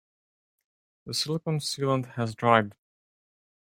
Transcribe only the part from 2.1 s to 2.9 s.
has dried.